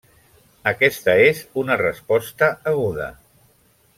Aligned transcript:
Aquesta 0.71 1.15
és 1.25 1.41
una 1.63 1.77
resposta 1.83 2.49
aguda. 2.73 3.13